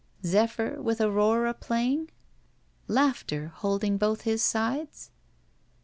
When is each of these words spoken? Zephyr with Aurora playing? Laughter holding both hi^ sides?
Zephyr 0.25 0.81
with 0.81 0.99
Aurora 0.99 1.53
playing? 1.53 2.09
Laughter 2.87 3.49
holding 3.53 3.99
both 3.99 4.23
hi^ 4.23 4.39
sides? 4.39 5.11